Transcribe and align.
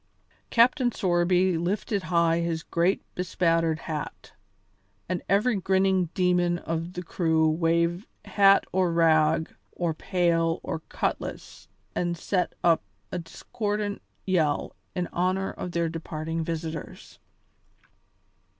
Captain 0.49 0.91
Sorby 0.91 1.59
lifted 1.59 2.01
high 2.01 2.39
his 2.39 2.63
great 2.63 3.03
bespattered 3.13 3.77
hat, 3.81 4.33
and 5.07 5.21
every 5.29 5.57
grinning 5.57 6.05
demon 6.15 6.57
of 6.57 6.93
the 6.93 7.03
crew 7.03 7.47
waved 7.47 8.07
hat 8.25 8.65
or 8.71 8.91
rag 8.91 9.53
or 9.73 9.93
pail 9.93 10.59
or 10.63 10.79
cutlass 10.89 11.67
and 11.93 12.17
set 12.17 12.55
up 12.63 12.81
a 13.11 13.19
discordant 13.19 14.01
yell 14.25 14.75
in 14.95 15.05
honour 15.13 15.51
of 15.51 15.71
their 15.71 15.87
departing 15.87 16.43
visitors. 16.43 17.19